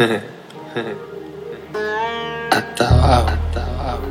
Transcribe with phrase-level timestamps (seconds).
[0.00, 0.16] hasta
[2.88, 4.08] abajo, hasta abajo.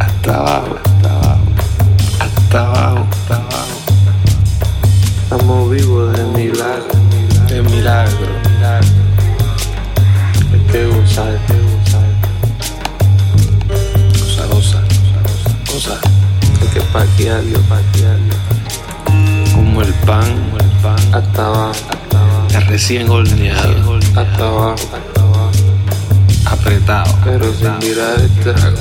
[0.00, 1.42] Hasta abajo, hasta abajo,
[2.18, 3.78] hasta abajo, hasta abajo.
[15.78, 16.00] Cosa, cosa.
[16.60, 18.34] Hay que paquearlo, paquearlo.
[19.54, 21.14] Como el pan, como el pan.
[21.14, 22.66] Hasta abajo, hasta abajo.
[22.68, 25.50] Recién horneado, Hasta abajo, hasta abajo.
[26.46, 27.14] apretado.
[27.24, 27.78] Pero sin apretado.
[27.80, 28.76] mirar el trago.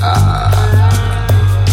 [0.00, 0.50] Ah,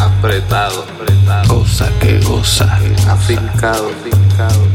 [0.01, 1.47] apretado, apretado.
[1.59, 2.77] Cosa que goza.
[3.09, 4.67] Afincado, afincado.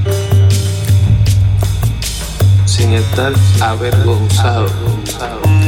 [2.65, 4.67] Sin estar avergonzado.
[4.67, 5.64] Machucala,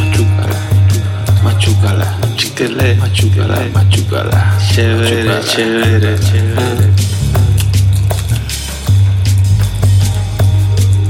[2.56, 4.56] chiquele, machucala, machucala.
[4.72, 5.44] Chévere, Machucala.
[5.44, 6.90] chévere, chévere.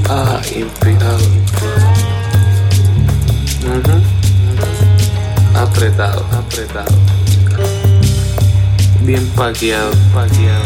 [0.08, 1.24] Ah, inspirado.
[3.62, 4.02] Ujú.
[5.54, 6.94] Apretado, apretado.
[9.02, 10.64] Bien paqueado, paqueado.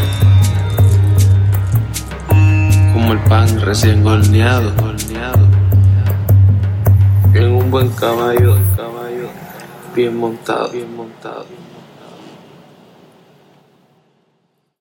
[2.94, 4.72] Como el pan recién horneado.
[7.34, 8.56] En un buen caballo.
[9.94, 11.46] Bien montado, bien montado.